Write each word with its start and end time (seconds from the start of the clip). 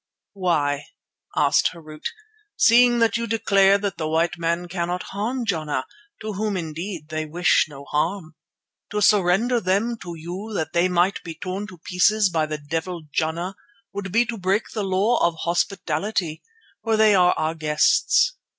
"Why?" 0.33 0.87
asked 1.37 1.73
Harût, 1.75 2.05
"seeing 2.57 2.97
that 2.97 3.17
you 3.17 3.27
declare 3.27 3.77
that 3.77 3.99
the 3.99 4.07
white 4.07 4.35
men 4.39 4.67
cannot 4.67 5.03
harm 5.13 5.45
Jana, 5.45 5.85
to 6.23 6.33
whom 6.33 6.57
indeed 6.57 7.09
they 7.09 7.27
wish 7.27 7.67
no 7.69 7.85
harm. 7.85 8.33
To 8.89 8.99
surrender 8.99 9.59
them 9.59 9.97
to 9.99 10.15
you 10.17 10.53
that 10.55 10.73
they 10.73 10.89
may 10.89 11.11
be 11.23 11.35
torn 11.35 11.67
to 11.67 11.77
pieces 11.77 12.31
by 12.31 12.47
the 12.47 12.57
devil 12.57 13.03
Jana 13.13 13.55
would 13.93 14.11
be 14.11 14.25
to 14.25 14.39
break 14.39 14.71
the 14.73 14.83
law 14.83 15.17
of 15.23 15.35
hospitality, 15.41 16.41
for 16.83 16.97
they 16.97 17.13
are 17.13 17.35
our 17.37 17.53
guests. 17.53 18.33